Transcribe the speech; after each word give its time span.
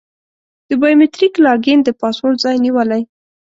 د 0.67 0.69
بایو 0.81 0.97
میتریک 1.01 1.33
لاګین 1.45 1.79
د 1.83 1.89
پاسورډ 1.99 2.35
ځای 2.43 2.55
نیولی. 2.65 3.01